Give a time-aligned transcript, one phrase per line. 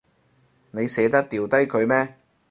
[0.71, 2.15] 你捨得掉低佢咩？